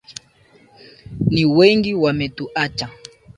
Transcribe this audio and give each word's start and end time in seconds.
Ni 1.31 1.45
wengi 1.45 1.93
wametuacha. 1.93 2.89